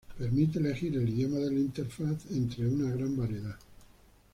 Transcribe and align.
Permite 0.17 0.57
elegir 0.57 0.95
el 0.97 1.07
idioma 1.07 1.37
de 1.37 1.51
la 1.51 1.59
interfaz 1.59 2.25
de 2.27 2.35
entre 2.35 2.65
una 2.67 2.89
gran 2.89 3.15
variedad. 3.15 3.59